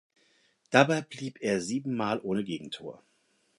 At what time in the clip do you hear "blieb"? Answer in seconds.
1.03-1.43